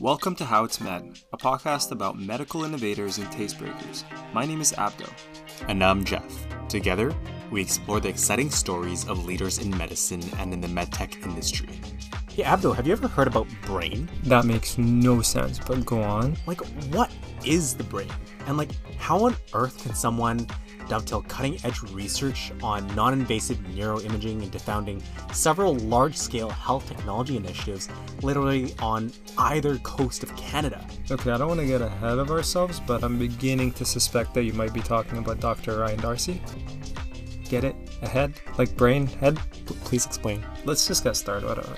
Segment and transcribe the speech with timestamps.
[0.00, 4.04] Welcome to How It's Med, a podcast about medical innovators and taste breakers.
[4.34, 5.10] My name is Abdo.
[5.68, 6.24] And I'm Jeff.
[6.68, 7.14] Together,
[7.50, 11.80] we explore the exciting stories of leaders in medicine and in the medtech industry.
[12.30, 14.10] Hey Abdo, have you ever heard about brain?
[14.24, 16.36] That makes no sense, but go on.
[16.46, 16.60] Like,
[16.92, 17.10] what
[17.44, 18.12] is the brain?
[18.46, 20.46] And like, how on earth can someone
[20.88, 27.36] dovetail cutting edge research on non invasive neuroimaging into founding several large scale health technology
[27.36, 27.88] initiatives
[28.22, 30.86] literally on either coast of Canada.
[31.10, 34.44] Okay, I don't want to get ahead of ourselves, but I'm beginning to suspect that
[34.44, 35.78] you might be talking about Dr.
[35.78, 36.40] Ryan D'Arcy.
[37.48, 37.76] Get it?
[38.02, 38.34] Ahead?
[38.58, 39.06] Like brain?
[39.06, 39.38] Head?
[39.66, 40.44] P- please explain.
[40.64, 41.48] Let's just get started.
[41.48, 41.76] Whatever.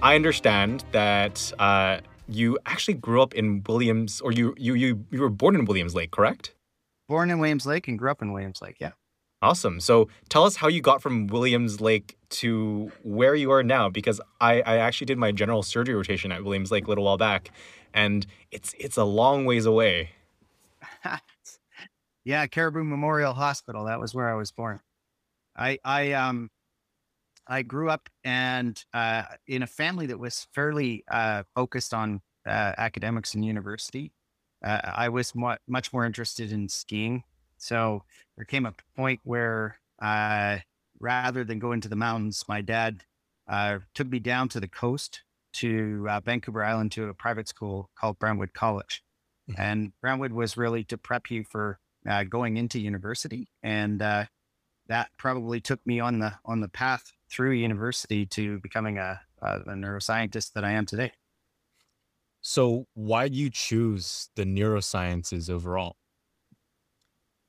[0.00, 5.20] I understand that uh, you actually grew up in Williams, or you, you you you
[5.20, 6.54] were born in Williams Lake, correct?
[7.08, 8.76] Born in Williams Lake and grew up in Williams Lake.
[8.78, 8.92] Yeah.
[9.40, 9.78] Awesome.
[9.80, 14.20] So tell us how you got from Williams Lake to where you are now, because
[14.40, 17.52] I, I actually did my general surgery rotation at Williams Lake a little while back,
[17.94, 20.10] and it's it's a long ways away.
[22.24, 23.84] yeah, Cariboo Memorial Hospital.
[23.84, 24.80] That was where I was born.
[25.56, 26.50] I I um
[27.46, 32.72] I grew up and uh, in a family that was fairly uh, focused on uh,
[32.76, 34.12] academics and university
[34.64, 37.24] uh, I was mu- much more interested in skiing.
[37.58, 38.04] So
[38.36, 40.58] there came a point where, uh,
[41.00, 43.04] rather than go into the mountains, my dad
[43.48, 45.22] uh, took me down to the coast
[45.54, 49.02] to uh, Vancouver Island to a private school called Brentwood College.
[49.50, 49.60] Mm-hmm.
[49.60, 53.48] And Brentwood was really to prep you for uh, going into university.
[53.62, 54.26] And uh,
[54.88, 59.60] that probably took me on the on the path through university to becoming a, a
[59.70, 61.12] neuroscientist that I am today.
[62.40, 65.96] So, why do you choose the neurosciences overall?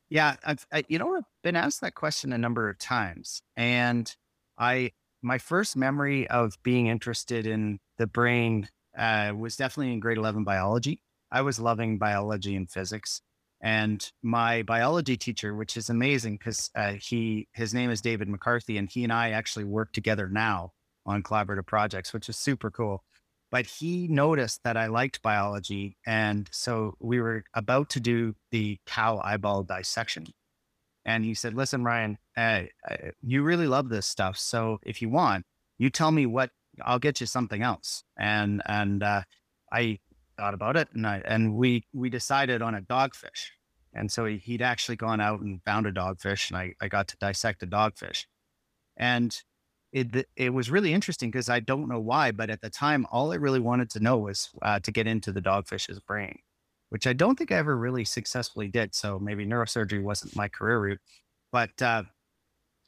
[0.09, 4.13] Yeah, I've I, you know I've been asked that question a number of times, and
[4.57, 10.17] I my first memory of being interested in the brain uh, was definitely in grade
[10.17, 11.03] eleven biology.
[11.31, 13.21] I was loving biology and physics,
[13.61, 18.77] and my biology teacher, which is amazing because uh, he his name is David McCarthy,
[18.77, 20.73] and he and I actually work together now
[21.05, 23.03] on collaborative projects, which is super cool
[23.51, 25.97] but he noticed that I liked biology.
[26.05, 30.27] And so we were about to do the cow eyeball dissection.
[31.05, 34.37] And he said, Listen, Ryan, uh, uh, you really love this stuff.
[34.37, 35.45] So if you want,
[35.77, 36.51] you tell me what,
[36.83, 38.03] I'll get you something else.
[38.17, 39.23] And, and, uh,
[39.71, 39.99] I
[40.37, 43.49] thought about it and I, and we, we decided on a dogfish.
[43.93, 46.87] And so he, he, would actually gone out and found a dogfish and I, I
[46.87, 48.25] got to dissect a dogfish.
[48.95, 49.35] And
[49.91, 53.31] it it was really interesting because I don't know why, but at the time, all
[53.31, 56.39] I really wanted to know was uh, to get into the dogfish's brain,
[56.89, 58.93] which I don't think I ever really successfully did.
[58.93, 60.99] So maybe neurosurgery wasn't my career route,
[61.51, 62.03] but uh,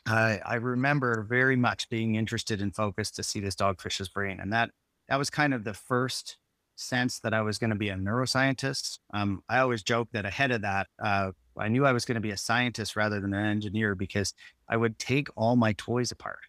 [0.06, 4.54] I, I remember very much being interested and focused to see this dogfish's brain, and
[4.54, 4.70] that
[5.10, 6.38] that was kind of the first
[6.76, 9.00] sense that I was going to be a neuroscientist.
[9.14, 12.22] Um, I always joke that ahead of that, uh, I knew I was going to
[12.22, 14.34] be a scientist rather than an engineer because
[14.70, 16.40] I would take all my toys apart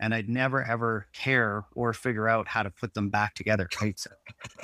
[0.00, 3.68] and I'd never ever care or figure out how to put them back together.
[3.80, 3.98] Right?
[3.98, 4.10] So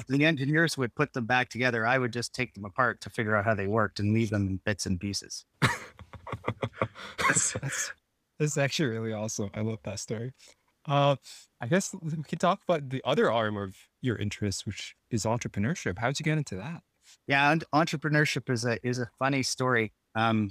[0.09, 1.87] the engineers would put them back together.
[1.87, 4.47] I would just take them apart to figure out how they worked and leave them
[4.47, 5.45] in bits and pieces.
[7.19, 7.93] that's, that's,
[8.39, 9.51] that's actually really awesome.
[9.55, 10.33] I love that story.
[10.87, 11.17] Uh,
[11.61, 15.99] I guess we can talk about the other arm of your interest, which is entrepreneurship.
[15.99, 16.83] How did you get into that?
[17.27, 19.93] Yeah, and entrepreneurship is a is a funny story.
[20.15, 20.51] Um,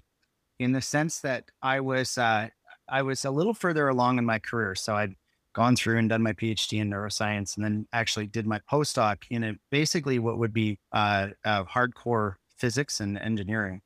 [0.59, 2.49] in the sense that I was uh,
[2.91, 4.75] I was a little further along in my career.
[4.75, 5.15] So I'd
[5.53, 9.43] gone through and done my PhD in neuroscience and then actually did my postdoc in
[9.43, 13.81] a, basically what would be uh, uh, hardcore physics and engineering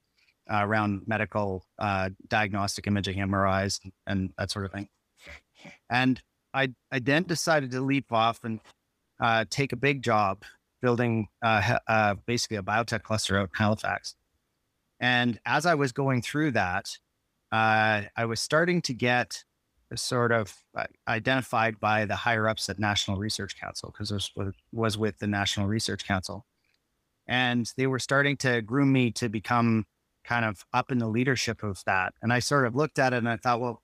[0.52, 4.88] uh, around medical uh, diagnostic imaging, MRIs, and, that sort of thing.
[5.90, 6.22] And
[6.54, 8.60] I, I then decided to leap off and
[9.20, 10.44] uh, take a big job
[10.82, 11.28] building
[12.28, 14.16] basically a biotech cluster out in Halifax.
[15.00, 16.98] And as I was going through that,
[17.56, 19.42] uh, I was starting to get
[19.96, 24.54] sort of uh, identified by the higher ups at National Research Council because I was,
[24.74, 26.46] was with the National Research Council.
[27.28, 29.86] And they were starting to groom me to become
[30.26, 32.14] kind of up in the leadership of that.
[32.22, 33.82] And I sort of looked at it and I thought, well,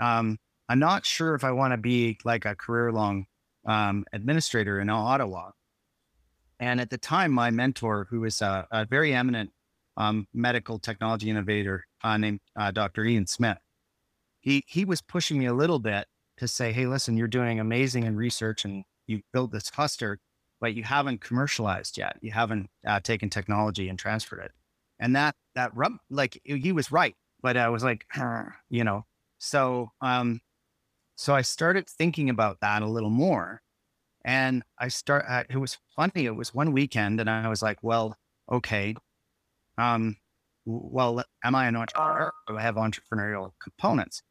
[0.00, 0.36] um,
[0.68, 3.26] I'm not sure if I want to be like a career long
[3.66, 5.52] um, administrator in Ottawa.
[6.58, 9.52] And at the time, my mentor, who was a, a very eminent
[9.96, 13.04] um, medical technology innovator uh, named uh, Dr.
[13.04, 13.58] Ian Smith.
[14.40, 16.06] He he was pushing me a little bit
[16.38, 20.18] to say, "Hey, listen, you're doing amazing in research and you built this cluster,
[20.60, 22.18] but you haven't commercialized yet.
[22.22, 24.52] You haven't uh, taken technology and transferred it."
[24.98, 28.06] And that that rub like he was right, but I was like,
[28.70, 29.04] you know,
[29.38, 30.40] so um,
[31.16, 33.62] so I started thinking about that a little more,
[34.24, 36.26] And I start, uh, it was funny.
[36.26, 38.16] It was one weekend and I was like, well,
[38.50, 38.96] okay.
[39.78, 40.16] Um,
[40.66, 42.32] well, am I an entrepreneur?
[42.48, 44.22] Do I have entrepreneurial components?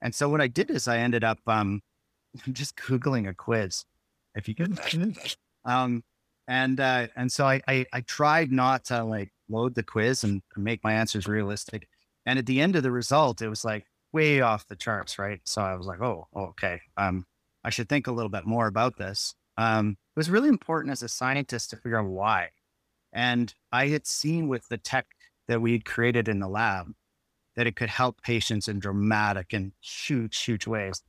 [0.00, 1.80] And so what I did is I ended up um,
[2.52, 3.84] just Googling a quiz,
[4.34, 4.78] if you could.
[5.64, 6.02] um,
[6.48, 10.42] and uh, and so I, I, I tried not to like load the quiz and
[10.56, 11.88] make my answers realistic.
[12.26, 15.40] And at the end of the result, it was like way off the charts, right?
[15.44, 16.80] So I was like, oh, okay.
[16.96, 17.26] Um,
[17.64, 19.34] I should think a little bit more about this.
[19.56, 22.48] Um, it was really important as a scientist to figure out why.
[23.12, 25.06] And I had seen with the tech
[25.48, 26.92] that we had created in the lab
[27.56, 31.02] that it could help patients in dramatic and huge, huge ways.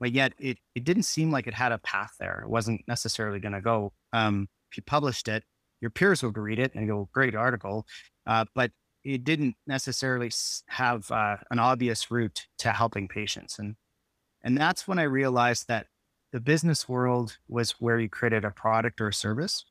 [0.00, 2.42] But yet it, it didn't seem like it had a path there.
[2.44, 3.92] It wasn't necessarily going to go.
[4.12, 5.44] Um, if you published it,
[5.80, 7.86] your peers would read it and go, great article.
[8.26, 8.72] Uh, but
[9.04, 10.30] it didn't necessarily
[10.66, 13.58] have uh, an obvious route to helping patients.
[13.58, 13.76] And,
[14.42, 15.86] and that's when I realized that
[16.32, 19.64] the business world was where you created a product or a service.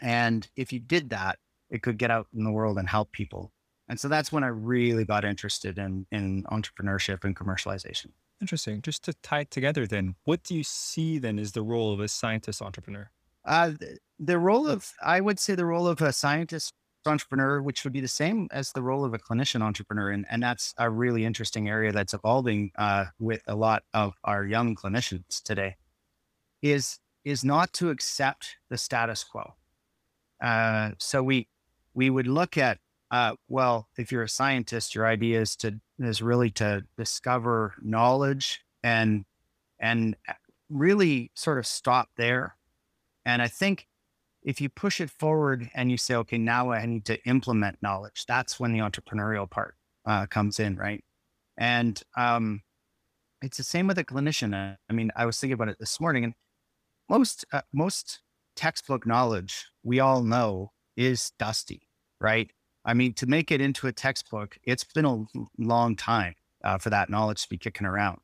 [0.00, 1.38] And if you did that,
[1.70, 3.52] it could get out in the world and help people.
[3.88, 8.06] And so that's when I really got interested in, in entrepreneurship and commercialization.
[8.40, 8.82] Interesting.
[8.82, 12.00] Just to tie it together, then, what do you see then is the role of
[12.00, 13.10] a scientist entrepreneur?
[13.44, 16.72] Uh, the, the role of, I would say, the role of a scientist
[17.06, 20.10] entrepreneur, which would be the same as the role of a clinician entrepreneur.
[20.10, 24.44] And, and that's a really interesting area that's evolving uh, with a lot of our
[24.46, 25.76] young clinicians today,
[26.62, 29.54] is, is not to accept the status quo.
[30.42, 31.48] Uh, so we,
[31.94, 32.78] we would look at
[33.14, 38.64] uh, well, if you're a scientist, your idea is to is really to discover knowledge
[38.82, 39.24] and
[39.78, 40.32] and uh,
[40.68, 42.56] really sort of stop there.
[43.24, 43.86] And I think
[44.42, 48.24] if you push it forward and you say, okay, now I need to implement knowledge,
[48.26, 51.04] that's when the entrepreneurial part uh, comes in, right?
[51.56, 52.62] And um,
[53.42, 54.76] it's the same with a clinician.
[54.90, 56.34] I mean, I was thinking about it this morning, and
[57.08, 58.22] most uh, most
[58.56, 61.88] textbook knowledge we all know is dusty,
[62.20, 62.50] right?
[62.84, 65.24] I mean, to make it into a textbook, it's been a
[65.58, 68.18] long time uh, for that knowledge to be kicking around.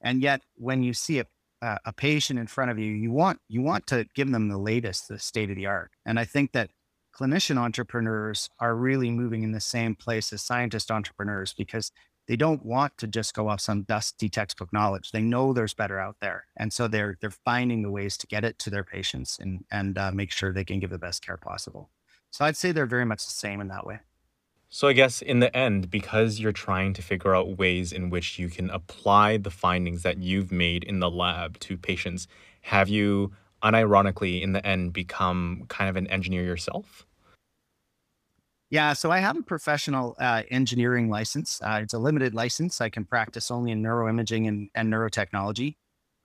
[0.00, 1.26] And yet, when you see a,
[1.60, 4.58] uh, a patient in front of you, you want you want to give them the
[4.58, 5.92] latest, the state of the art.
[6.04, 6.70] And I think that
[7.16, 11.92] clinician entrepreneurs are really moving in the same place as scientist entrepreneurs because
[12.28, 15.10] they don't want to just go off some dusty textbook knowledge.
[15.10, 18.44] They know there's better out there, and so they're they're finding the ways to get
[18.44, 21.36] it to their patients and and uh, make sure they can give the best care
[21.36, 21.90] possible.
[22.30, 24.00] So I'd say they're very much the same in that way.
[24.74, 28.38] So I guess in the end, because you're trying to figure out ways in which
[28.38, 32.26] you can apply the findings that you've made in the lab to patients,
[32.62, 33.32] have you
[33.62, 37.06] unironically in the end become kind of an engineer yourself?
[38.72, 41.60] Yeah, so I have a professional uh, engineering license.
[41.62, 42.80] Uh, it's a limited license.
[42.80, 45.76] I can practice only in neuroimaging and, and neurotechnology.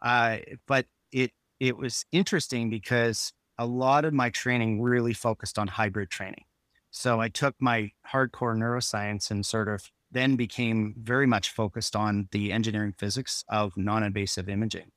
[0.01, 5.67] Uh, but it it was interesting because a lot of my training really focused on
[5.67, 6.45] hybrid training.
[6.89, 12.29] So I took my hardcore neuroscience and sort of then became very much focused on
[12.31, 14.91] the engineering physics of non-invasive imaging.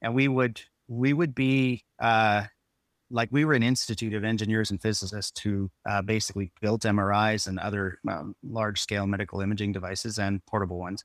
[0.00, 2.44] And we would we would be uh,
[3.10, 7.58] like we were an institute of engineers and physicists who uh, basically built MRIs and
[7.58, 11.04] other um, large scale medical imaging devices and portable ones.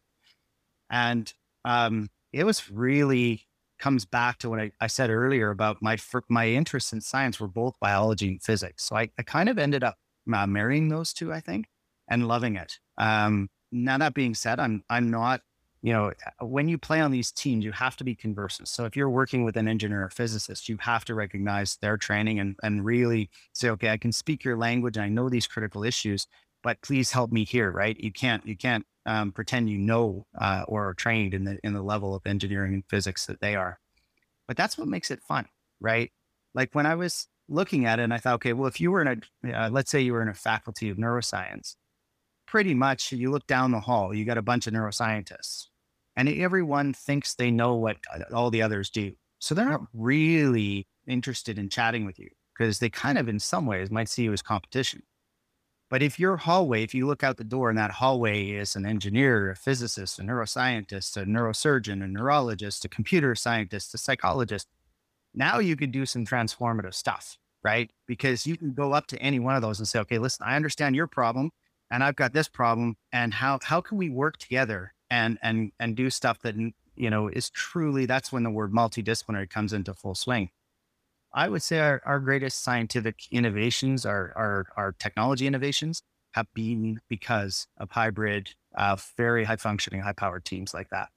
[0.90, 1.32] And
[1.64, 3.48] um, it was really
[3.80, 5.98] comes back to what I, I said earlier about my
[6.30, 8.84] my interests in science were both biology and physics.
[8.84, 9.98] So I, I kind of ended up
[10.32, 11.68] uh, marrying those two, I think,
[12.08, 12.80] and loving it.
[12.98, 15.42] Um, now that being said, I'm I'm not,
[15.84, 18.68] you know, when you play on these teams, you have to be conversant.
[18.68, 22.40] So if you're working with an engineer or physicist, you have to recognize their training
[22.40, 25.84] and and really say, okay, I can speak your language and I know these critical
[25.84, 26.28] issues,
[26.64, 28.00] but please help me here, right?
[28.00, 31.74] You can't you can't um, pretend you know uh, or are trained in the in
[31.74, 33.80] the level of engineering and physics that they are.
[34.48, 35.48] But that's what makes it fun,
[35.80, 36.12] right?
[36.54, 39.02] Like when I was looking at it, and I thought, okay, well, if you were
[39.02, 41.76] in a uh, let's say you were in a faculty of neuroscience,
[42.48, 45.68] pretty much you look down the hall, you got a bunch of neuroscientists,
[46.30, 50.86] and everyone thinks they know what uh, all the others do, so they're not really
[51.08, 54.32] interested in chatting with you because they kind of, in some ways, might see you
[54.32, 55.02] as competition.
[55.90, 58.86] But if your hallway, if you look out the door and that hallway is an
[58.86, 64.68] engineer, a physicist, a neuroscientist, a neurosurgeon, a neurologist, a computer scientist, a psychologist,
[65.34, 67.90] now you could do some transformative stuff, right?
[68.06, 70.56] Because you can go up to any one of those and say, okay, listen, I
[70.56, 71.50] understand your problem
[71.90, 72.96] and I've got this problem.
[73.12, 76.56] And how, how can we work together and, and, and do stuff that,
[76.96, 80.50] you know, is truly, that's when the word multidisciplinary comes into full swing.
[81.34, 86.02] I would say our, our greatest scientific innovations, our, our, our technology innovations,
[86.32, 91.10] have been because of hybrid, uh, very high functioning, high powered teams like that.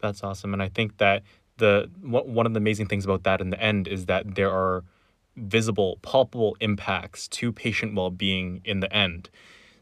[0.00, 0.52] That's awesome.
[0.52, 1.22] And I think that
[1.58, 4.82] the one of the amazing things about that in the end is that there are
[5.36, 9.30] visible, palpable impacts to patient well-being in the end.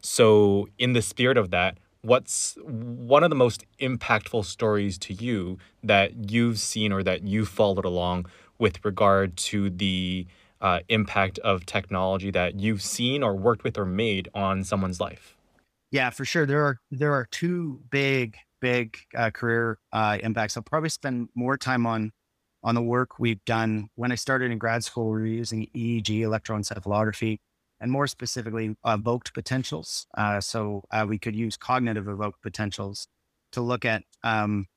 [0.01, 5.57] So, in the spirit of that, what's one of the most impactful stories to you
[5.83, 8.25] that you've seen or that you followed along
[8.57, 10.25] with regard to the
[10.61, 15.35] uh, impact of technology that you've seen or worked with or made on someone's life?
[15.91, 16.45] Yeah, for sure.
[16.45, 20.55] There are there are two big big uh, career uh, impacts.
[20.55, 22.11] I'll probably spend more time on
[22.63, 23.89] on the work we've done.
[23.95, 27.39] When I started in grad school, we were using EEG, electroencephalography,
[27.81, 30.05] and more specifically, evoked potentials.
[30.15, 33.07] Uh, so uh, we could use cognitive evoked potentials
[33.51, 34.67] to look at um,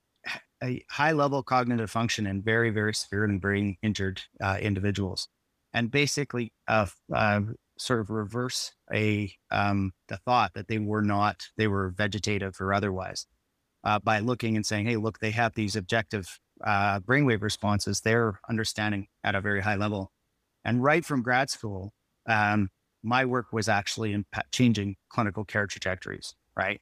[0.62, 5.28] a high level cognitive function in very, very severely brain injured uh, individuals,
[5.74, 7.42] and basically uh, uh,
[7.78, 12.72] sort of reverse a um, the thought that they were not they were vegetative or
[12.72, 13.26] otherwise
[13.84, 18.00] uh, by looking and saying, hey, look, they have these objective brainwave responses.
[18.00, 20.10] They're understanding at a very high level.
[20.64, 21.92] And right from grad school,
[22.26, 22.70] um,
[23.04, 26.80] my work was actually in changing clinical care trajectories, right?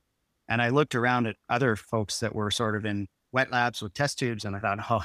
[0.49, 3.95] And I looked around at other folks that were sort of in wet labs with
[3.95, 5.03] test tubes, and I thought, oh,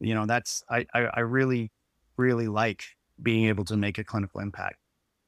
[0.00, 1.70] you know, that's I I, I really
[2.16, 2.84] really like
[3.20, 4.76] being able to make a clinical impact.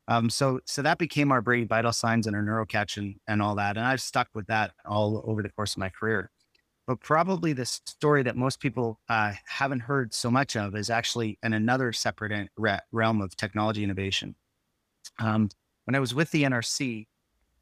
[0.08, 3.54] Um, so so that became our brain vital signs and our NeuroCatch and, and all
[3.56, 3.76] that.
[3.76, 6.30] And I've stuck with that all over the course of my career.
[6.86, 11.38] But probably the story that most people uh, haven't heard so much of is actually
[11.42, 12.50] in another separate
[12.90, 14.34] realm of technology innovation.
[15.18, 15.50] Um,
[15.84, 17.06] when I was with the NRC,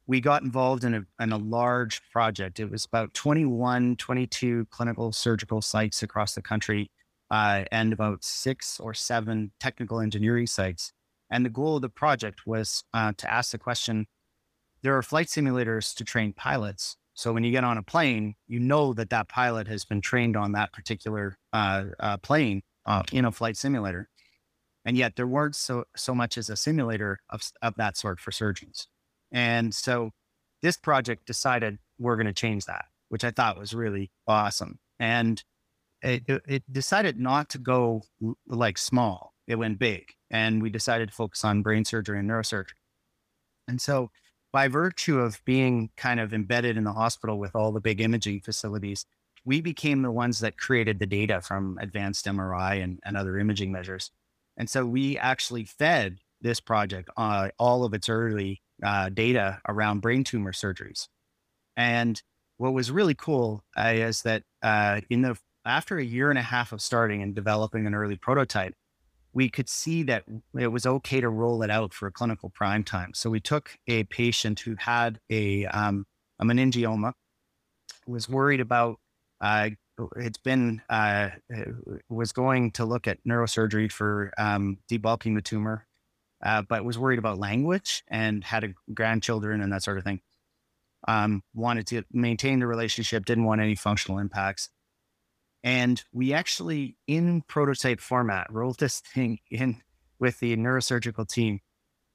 [0.07, 2.59] we got involved in a, in a large project.
[2.59, 6.89] It was about 21, 22 clinical surgical sites across the country
[7.29, 10.93] uh, and about six or seven technical engineering sites
[11.29, 14.07] and the goal of the project was uh, to ask the question
[14.81, 16.95] there are flight simulators to train pilots.
[17.13, 20.37] So when you get on a plane, you know that that pilot has been trained
[20.37, 24.07] on that particular uh, uh, plane uh, in a flight simulator.
[24.85, 28.31] And yet there weren't so, so much as a simulator of, of that sort for
[28.31, 28.87] surgeons.
[29.31, 30.11] And so
[30.61, 34.79] this project decided we're going to change that, which I thought was really awesome.
[34.99, 35.43] And
[36.01, 38.03] it, it decided not to go
[38.47, 42.77] like small it went big and we decided to focus on brain surgery and neurosurgery.
[43.67, 44.11] And so,
[44.51, 48.41] by virtue of being kind of embedded in the hospital with all the big imaging
[48.41, 49.05] facilities,
[49.45, 53.71] we became the ones that created the data from advanced MRI and, and other imaging
[53.71, 54.11] measures.
[54.59, 60.01] And so, we actually fed this project uh, all of its early uh, data around
[60.01, 61.07] brain tumor surgeries.
[61.75, 62.21] And
[62.57, 66.43] what was really cool uh, is that uh, in the after a year and a
[66.43, 68.73] half of starting and developing an early prototype,
[69.33, 70.23] we could see that
[70.57, 73.13] it was okay to roll it out for a clinical prime time.
[73.13, 76.05] So we took a patient who had a, um,
[76.39, 77.13] a meningioma,
[78.07, 78.99] was worried about,
[79.41, 79.69] uh,
[80.15, 81.29] it's been, uh,
[82.09, 85.87] was going to look at neurosurgery for um, debulking the tumor,
[86.43, 90.21] uh, but was worried about language and had a grandchildren and that sort of thing.
[91.07, 94.69] Um, wanted to maintain the relationship, didn't want any functional impacts.
[95.63, 99.81] And we actually, in prototype format, rolled this thing in
[100.19, 101.61] with the neurosurgical team.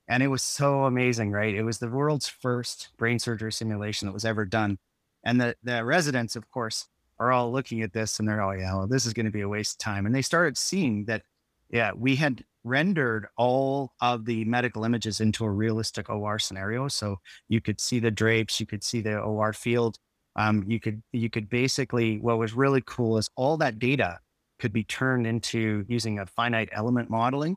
[0.07, 1.55] And it was so amazing, right?
[1.55, 4.79] It was the world's first brain surgery simulation that was ever done.
[5.25, 8.75] And the, the residents, of course, are all looking at this and they're, oh, yeah,
[8.75, 10.06] well, this is going to be a waste of time.
[10.06, 11.23] And they started seeing that,
[11.71, 16.88] yeah, we had rendered all of the medical images into a realistic OR scenario.
[16.88, 17.18] So
[17.49, 19.99] you could see the drapes, you could see the OR field,
[20.37, 24.18] um, you could you could basically what was really cool is all that data
[24.59, 27.56] could be turned into using a finite element modeling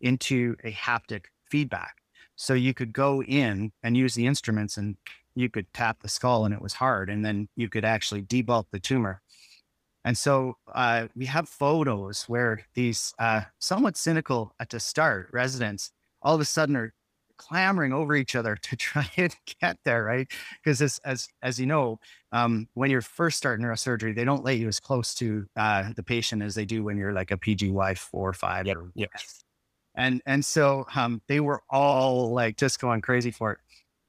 [0.00, 1.94] into a haptic feedback.
[2.36, 4.96] So you could go in and use the instruments and
[5.38, 8.66] you could tap the skull and it was hard, and then you could actually debulk
[8.72, 9.22] the tumor.
[10.04, 15.92] And so uh, we have photos where these uh, somewhat cynical at the start residents
[16.22, 16.92] all of a sudden are
[17.36, 20.28] clamoring over each other to try and get there, right?
[20.62, 21.98] Because as as as you know,
[22.32, 26.02] um, when you're first starting neurosurgery, they don't let you as close to uh, the
[26.02, 28.66] patient as they do when you're like a PGY four or five.
[28.66, 28.76] Yep.
[28.76, 29.10] Or, yep.
[29.94, 33.58] And and so um, they were all like just going crazy for it.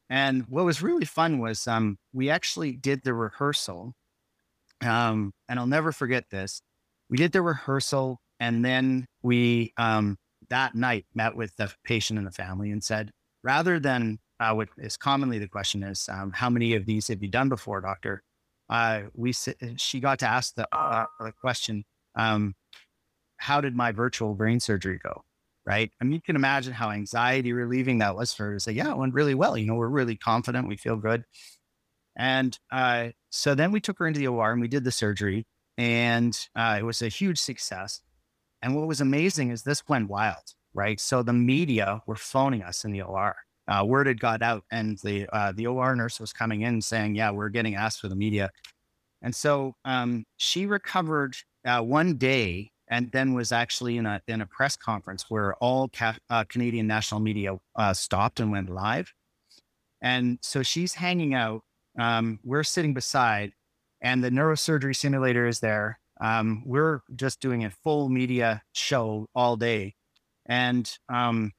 [0.10, 3.94] And what was really fun was um, we actually did the rehearsal.
[4.82, 6.62] Um, and I'll never forget this.
[7.10, 10.18] We did the rehearsal, and then we um,
[10.50, 13.12] that night met with the patient and the family and said,
[13.44, 17.22] rather than uh, what is commonly the question is, um, how many of these have
[17.22, 18.24] you done before, doctor?
[18.70, 19.34] Uh, we
[19.78, 21.84] she got to ask the, uh, the question,
[22.16, 22.54] um,
[23.38, 25.24] how did my virtual brain surgery go?
[25.70, 25.92] Right.
[26.02, 28.90] I mean, you can imagine how anxiety relieving that was for her to say, yeah,
[28.92, 29.56] it went really well.
[29.56, 30.68] You know, we're really confident.
[30.68, 31.26] We feel good.
[32.18, 35.46] And uh, so then we took her into the OR and we did the surgery.
[35.78, 38.02] and uh, it was a huge success.
[38.62, 41.00] And what was amazing is this went wild, right?
[41.00, 43.36] So the media were phoning us in the OR.
[43.68, 47.16] Uh, word had got out, and the uh, the OR nurse was coming in saying,
[47.16, 48.50] "Yeah, we're getting asked for the media."
[49.22, 51.36] And so um, she recovered
[51.66, 55.90] uh, one day, and then was actually in a in a press conference where all
[55.90, 59.14] ca- uh, Canadian national media uh, stopped and went live.
[60.02, 61.62] And so she's hanging out.
[61.98, 63.52] Um, we're sitting beside,
[64.02, 66.00] and the neurosurgery simulator is there.
[66.22, 69.96] Um, we're just doing a full media show all day.
[70.46, 71.52] And um,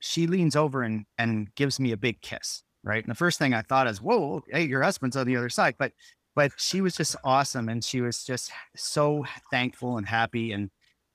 [0.00, 2.62] she leans over and, and gives me a big kiss.
[2.84, 3.04] Right.
[3.04, 5.76] And the first thing I thought is, whoa, hey, your husband's on the other side.
[5.78, 5.92] But
[6.34, 10.70] but she was just awesome and she was just so thankful and happy and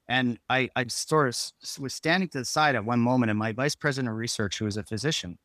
[0.10, 3.52] and I, I sort of was standing to the side at one moment and my
[3.52, 5.38] vice president of research who was a physician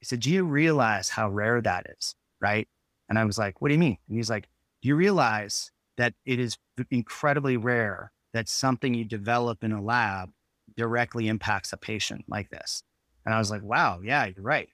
[0.00, 2.68] he said do you realize how rare that is right
[3.08, 4.48] and i was like what do you mean and he's like
[4.82, 6.56] do you realize that it is
[6.90, 10.30] incredibly rare that something you develop in a lab
[10.76, 12.82] directly impacts a patient like this.
[13.24, 14.68] And I was like, wow, yeah, you're right.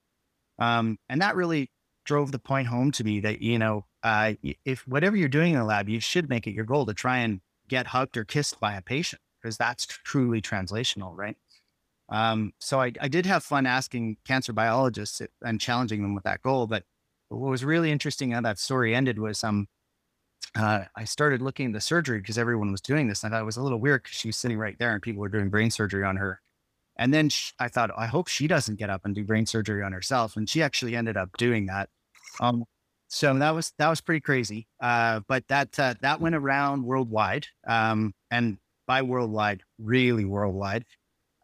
[0.59, 1.71] Um, and that really
[2.05, 5.59] drove the point home to me that, you know, uh, if whatever you're doing in
[5.59, 8.59] the lab, you should make it your goal to try and get hugged or kissed
[8.61, 11.37] by a patient because that's truly translational, right?
[12.09, 16.43] Um, so I, I did have fun asking cancer biologists and challenging them with that
[16.43, 16.67] goal.
[16.67, 16.85] But
[17.29, 19.67] what was really interesting how that story ended was um,
[20.55, 23.25] uh, I started looking at the surgery because everyone was doing this.
[23.25, 25.03] And I thought it was a little weird because she was sitting right there and
[25.03, 26.41] people were doing brain surgery on her.
[26.97, 29.83] And then she, I thought, I hope she doesn't get up and do brain surgery
[29.83, 30.37] on herself.
[30.37, 31.89] And she actually ended up doing that.
[32.41, 32.65] Um,
[33.13, 34.67] so that was that was pretty crazy.
[34.81, 40.85] Uh, but that uh, that went around worldwide, um, and by worldwide, really worldwide.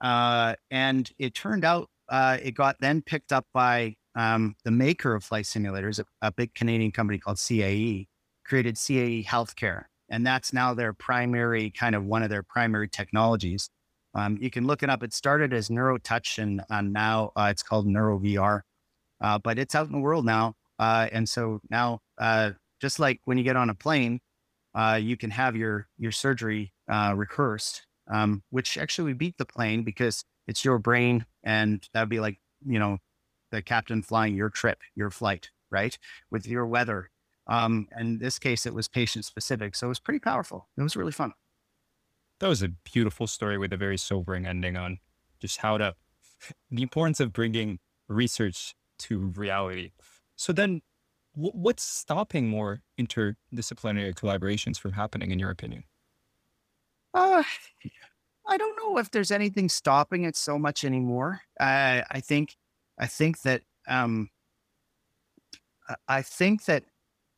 [0.00, 5.14] Uh, and it turned out uh, it got then picked up by um, the maker
[5.14, 8.06] of flight simulators, a, a big Canadian company called CAE
[8.46, 13.68] created CAE Healthcare, and that's now their primary kind of one of their primary technologies.
[14.14, 15.02] Um, you can look it up.
[15.02, 18.62] It started as NeuroTouch, and uh, now uh, it's called NeuroVR,
[19.20, 20.54] uh, but it's out in the world now.
[20.78, 24.20] Uh, and so now, uh, just like when you get on a plane,
[24.74, 29.82] uh, you can have your your surgery rehearsed, um, which actually we beat the plane
[29.82, 32.98] because it's your brain, and that'd be like you know
[33.50, 35.98] the captain flying your trip, your flight, right,
[36.30, 37.10] with your weather
[37.48, 39.74] um, and in this case, it was patient specific.
[39.74, 40.68] So it was pretty powerful.
[40.76, 41.32] It was really fun.
[42.40, 44.98] That was a beautiful story with a very sobering ending on
[45.40, 45.94] just how to,
[46.70, 49.92] the importance of bringing research to reality.
[50.38, 50.80] So then,
[51.34, 55.84] w- what's stopping more interdisciplinary collaborations from happening, in your opinion?
[57.12, 57.42] Uh,
[58.48, 61.42] I don't know if there's anything stopping it so much anymore.
[61.60, 62.56] I think,
[62.98, 64.30] I think that, um,
[66.06, 66.84] I think that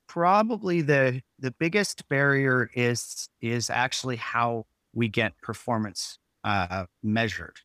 [0.09, 7.59] probably the the biggest barrier is is actually how we get performance uh, measured,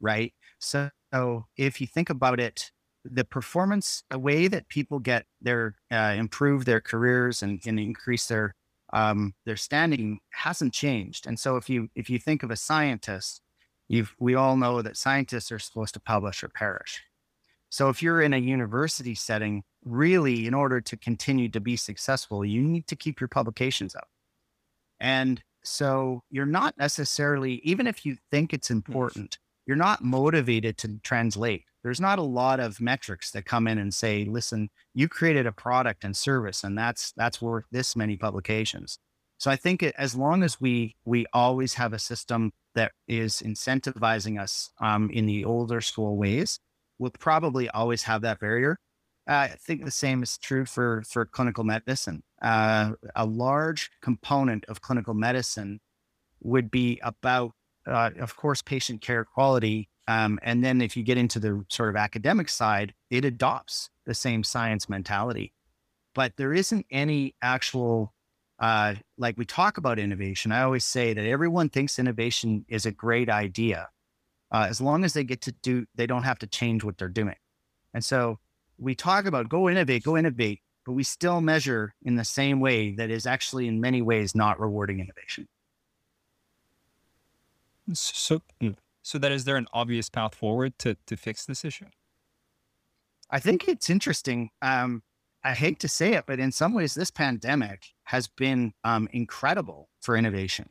[0.00, 0.34] right?
[0.58, 2.72] So, so if you think about it,
[3.10, 8.26] the performance, a way that people get their uh, improve their careers and, and increase
[8.26, 8.54] their
[8.92, 11.26] um, their standing hasn't changed.
[11.26, 13.42] And so if you if you think of a scientist,
[13.88, 17.02] you we all know that scientists are supposed to publish or perish.
[17.70, 22.44] So if you're in a university setting, really, in order to continue to be successful,
[22.44, 24.08] you need to keep your publications up.
[25.00, 30.98] And so you're not necessarily, even if you think it's important, you're not motivated to
[31.02, 31.64] translate.
[31.88, 35.52] There's not a lot of metrics that come in and say, listen, you created a
[35.52, 38.98] product and service, and that's that's worth this many publications.
[39.38, 43.40] So I think it, as long as we we always have a system that is
[43.40, 46.60] incentivizing us um, in the older school ways,
[46.98, 48.76] we'll probably always have that barrier.
[49.26, 52.22] Uh, I think the same is true for for clinical medicine.
[52.42, 55.80] Uh, a large component of clinical medicine
[56.42, 57.52] would be about,
[57.86, 59.88] uh, of course, patient care quality.
[60.08, 64.14] Um, and then if you get into the sort of academic side, it adopts the
[64.14, 65.52] same science mentality.
[66.14, 68.14] But there isn't any actual,
[68.58, 70.50] uh, like we talk about innovation.
[70.50, 73.90] I always say that everyone thinks innovation is a great idea,
[74.50, 77.08] uh, as long as they get to do, they don't have to change what they're
[77.10, 77.36] doing.
[77.92, 78.38] And so
[78.78, 82.94] we talk about go innovate, go innovate, but we still measure in the same way
[82.94, 85.46] that is actually in many ways not rewarding innovation.
[87.92, 91.86] So, mm, so that is there an obvious path forward to to fix this issue?
[93.30, 94.50] I think it's interesting.
[94.62, 95.02] Um,
[95.44, 99.88] I hate to say it, but in some ways, this pandemic has been um, incredible
[100.00, 100.70] for innovation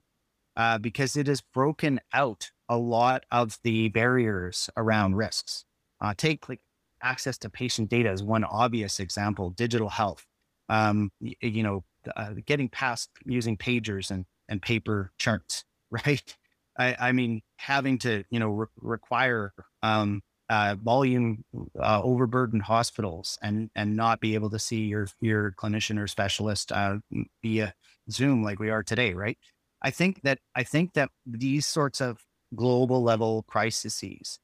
[0.55, 5.63] uh, because it has broken out a lot of the barriers around risks.
[6.01, 6.59] Uh, take like
[7.01, 9.51] access to patient data is one obvious example.
[9.51, 10.25] Digital health,
[10.67, 11.83] um, you, you know,
[12.15, 16.35] uh, getting past using pagers and and paper charts, right?
[16.77, 21.43] I, I mean, having to you know re- require um, uh, volume
[21.79, 26.71] uh, overburdened hospitals and and not be able to see your your clinician or specialist
[26.71, 26.97] uh,
[27.41, 27.73] via
[28.11, 29.37] Zoom like we are today, right?
[29.81, 32.19] I think that I think that these sorts of
[32.55, 34.39] global level crises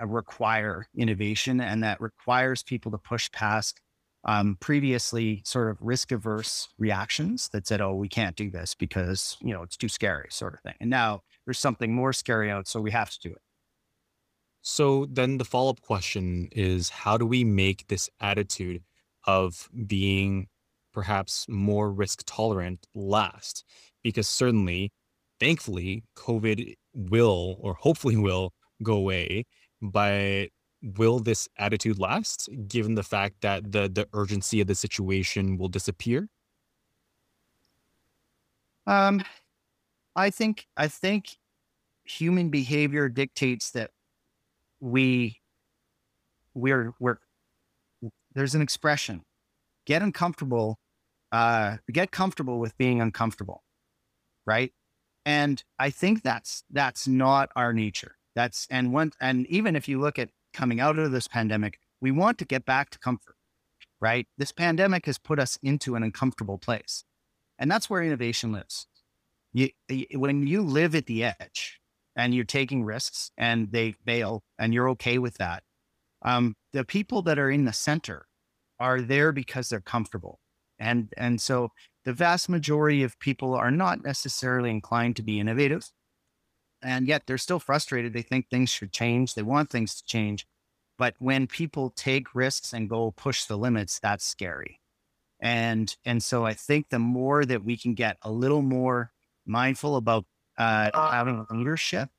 [0.00, 3.80] uh, require innovation, and that requires people to push past
[4.24, 9.36] um, previously sort of risk averse reactions that said, "Oh, we can't do this because
[9.40, 10.74] you know it's too scary," sort of thing.
[10.80, 13.40] And now there's something more scary out, so we have to do it.
[14.60, 18.82] So then the follow up question is how do we make this attitude
[19.26, 20.48] of being
[20.92, 23.64] perhaps more risk tolerant last?
[24.02, 24.92] Because certainly,
[25.40, 29.46] thankfully, COVID will or hopefully will go away.
[29.80, 30.48] But
[30.82, 35.68] will this attitude last given the fact that the, the urgency of the situation will
[35.68, 36.28] disappear?
[38.86, 39.22] Um,
[40.18, 41.36] I think I think
[42.02, 43.92] human behavior dictates that
[44.80, 45.38] we
[46.54, 47.18] we're we're
[48.34, 49.22] there's an expression
[49.86, 50.80] get uncomfortable
[51.30, 53.62] uh get comfortable with being uncomfortable
[54.44, 54.72] right?
[55.24, 58.16] And i think that's that's not our nature.
[58.34, 62.10] That's and one and even if you look at coming out of this pandemic we
[62.10, 63.36] want to get back to comfort
[64.00, 64.26] right?
[64.36, 67.04] This pandemic has put us into an uncomfortable place
[67.56, 68.88] and that's where innovation lives
[69.52, 69.70] you,
[70.14, 71.80] when you live at the edge
[72.16, 75.62] and you're taking risks and they fail and you're okay with that.
[76.22, 78.26] Um, the people that are in the center
[78.80, 80.40] are there because they're comfortable.
[80.78, 81.70] And, and so
[82.04, 85.90] the vast majority of people are not necessarily inclined to be innovative.
[86.82, 88.12] And yet they're still frustrated.
[88.12, 89.34] They think things should change.
[89.34, 90.46] They want things to change.
[90.96, 94.80] But when people take risks and go push the limits, that's scary.
[95.40, 99.12] And, and so I think the more that we can get a little more
[99.48, 100.24] mindful about
[100.58, 102.10] uh, having leadership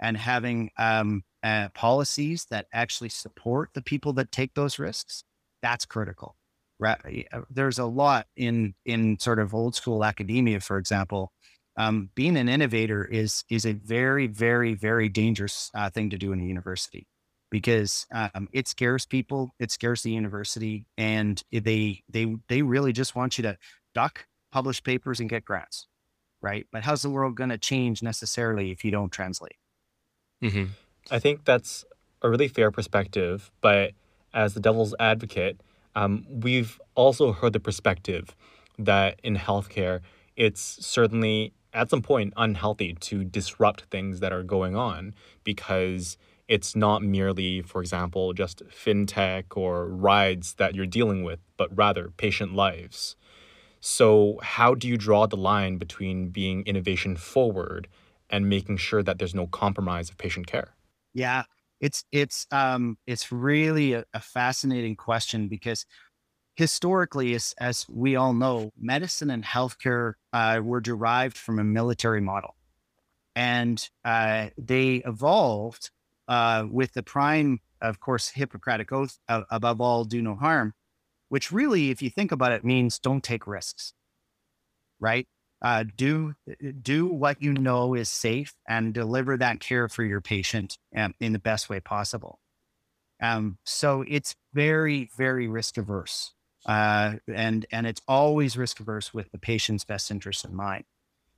[0.00, 5.24] and having um, uh, policies that actually support the people that take those risks,
[5.62, 6.36] that's critical.
[6.78, 7.28] Right?
[7.32, 11.32] Uh, there's a lot in in sort of old school academia, for example.
[11.76, 16.32] Um, being an innovator is is a very, very, very dangerous uh, thing to do
[16.32, 17.06] in a university
[17.50, 23.14] because um, it scares people, it scares the university, and they they they really just
[23.14, 23.58] want you to
[23.94, 25.86] duck, publish papers, and get grants
[26.40, 26.66] right?
[26.70, 29.56] But how's the world going to change necessarily if you don't translate?
[30.42, 30.72] Mm-hmm.
[31.10, 31.84] I think that's
[32.22, 33.92] a really fair perspective, but
[34.32, 35.60] as the devil's advocate,
[35.96, 38.34] um, we've also heard the perspective
[38.78, 40.00] that in healthcare,
[40.36, 46.16] it's certainly at some point unhealthy to disrupt things that are going on because
[46.48, 52.10] it's not merely, for example, just fintech or rides that you're dealing with, but rather
[52.16, 53.14] patient lives.
[53.80, 57.88] So, how do you draw the line between being innovation forward
[58.30, 60.74] and making sure that there's no compromise of patient care?
[61.14, 61.44] Yeah,
[61.80, 65.86] it's it's um it's really a, a fascinating question because
[66.56, 72.20] historically, as, as we all know, medicine and healthcare uh, were derived from a military
[72.20, 72.56] model,
[73.36, 75.90] and uh, they evolved
[76.28, 80.74] uh, with the prime, of course, Hippocratic oath above all, do no harm
[81.30, 83.94] which really, if you think about it, means don't take risks,
[84.98, 85.26] right?
[85.62, 86.34] Uh, do
[86.82, 91.32] do what you know is safe and deliver that care for your patient um, in
[91.32, 92.40] the best way possible.
[93.22, 96.32] Um, so it's very, very risk averse,
[96.66, 100.84] uh, and and it's always risk averse with the patient's best interest in mind.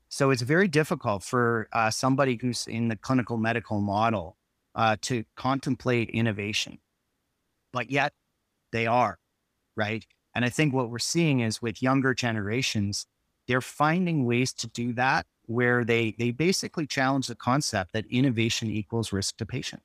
[0.08, 4.36] So it's very difficult for uh, somebody who's in the clinical medical model
[4.74, 6.78] uh, to contemplate innovation,
[7.72, 8.12] but yet
[8.70, 9.18] they are
[9.76, 10.04] right?
[10.34, 13.06] And I think what we're seeing is with younger generations,
[13.48, 18.70] they're finding ways to do that where they they basically challenge the concept that innovation
[18.70, 19.82] equals risk to patient.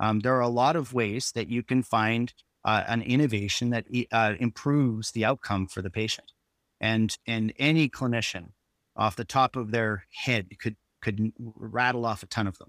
[0.00, 2.32] Um, there are a lot of ways that you can find
[2.64, 6.32] uh, an innovation that uh, improves the outcome for the patient,
[6.80, 8.52] and and any clinician
[8.96, 12.68] off the top of their head could could rattle off a ton of them,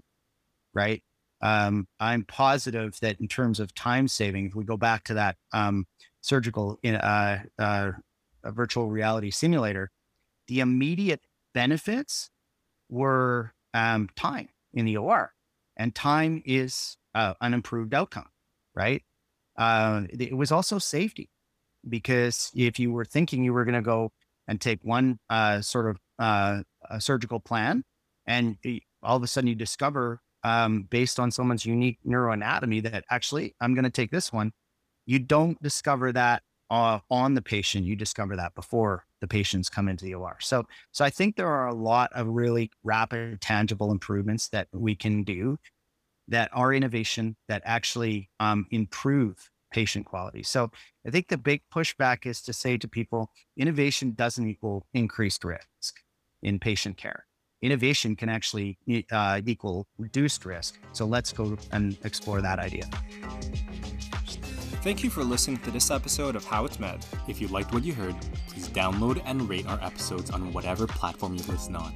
[0.74, 1.02] right?
[1.40, 5.36] Um, I'm positive that in terms of time saving, if we go back to that
[5.52, 5.86] um,
[6.22, 7.42] surgical in a
[8.44, 9.90] virtual reality simulator,
[10.48, 11.20] the immediate
[11.54, 12.30] benefits
[12.88, 15.32] were um, time in the OR,
[15.76, 18.28] and time is uh, an improved outcome,
[18.74, 19.02] right?
[19.56, 21.30] Uh, it was also safety
[21.88, 24.10] because if you were thinking you were going to go
[24.48, 26.62] and take one uh, sort of uh,
[26.98, 27.82] surgical plan,
[28.26, 28.56] and
[29.02, 33.74] all of a sudden you discover, um, based on someone's unique neuroanatomy, that actually I'm
[33.74, 34.52] going to take this one
[35.06, 37.84] you don't discover that uh, on the patient.
[37.84, 40.38] You discover that before the patients come into the OR.
[40.40, 44.94] So, so I think there are a lot of really rapid, tangible improvements that we
[44.94, 45.58] can do
[46.28, 50.42] that are innovation that actually um, improve patient quality.
[50.42, 50.70] So
[51.06, 56.00] I think the big pushback is to say to people, innovation doesn't equal increased risk
[56.42, 57.26] in patient care.
[57.60, 58.78] Innovation can actually
[59.12, 60.78] uh, equal reduced risk.
[60.92, 62.88] So let's go and explore that idea.
[64.82, 67.06] Thank you for listening to this episode of How It's Med.
[67.28, 68.16] If you liked what you heard,
[68.48, 71.94] please download and rate our episodes on whatever platform you listen on.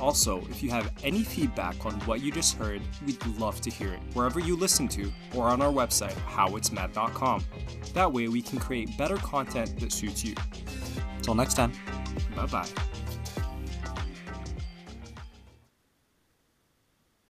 [0.00, 3.92] Also, if you have any feedback on what you just heard, we'd love to hear
[3.92, 7.44] it wherever you listen to or on our website, howitsmed.com.
[7.92, 10.34] That way, we can create better content that suits you.
[11.16, 11.70] Until next time.
[12.34, 12.68] Bye bye.